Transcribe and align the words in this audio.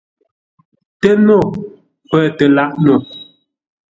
TƏNO 1.01 1.39
pə̂ 2.09 2.21
tə 2.37 2.45
lâʼ 2.55 2.71
no. 2.85 2.95